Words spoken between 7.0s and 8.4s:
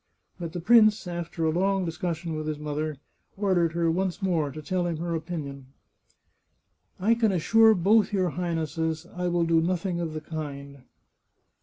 I can assure both your